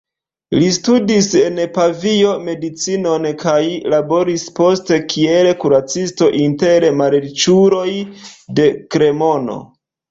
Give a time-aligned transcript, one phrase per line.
[0.59, 3.59] Li studis en Pavio medicinon kaj
[3.95, 7.89] laboris poste kiel kuracisto inter malriĉuloj
[8.61, 9.63] de Kremono.